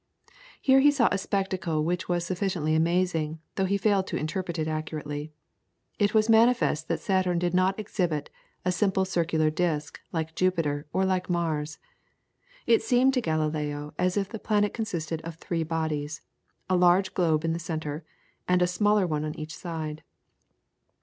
[0.59, 4.67] Here he saw a spectacle which was sufficiently amazing, though he failed to interpret it
[4.67, 5.31] accurately.
[5.99, 8.31] It was quite manifest that Saturn did not exhibit
[8.65, 11.77] a simple circular disc like Jupiter, or like Mars.
[12.65, 16.21] It seemed to Galileo as if the planet consisted of three bodies,
[16.67, 18.03] a large globe in the centre,
[18.47, 20.01] and a smaller one on each side.